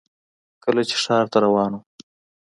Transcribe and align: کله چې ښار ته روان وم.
کله 0.63 0.81
چې 0.89 0.95
ښار 1.03 1.25
ته 1.31 1.37
روان 1.45 1.71
وم. 1.73 1.83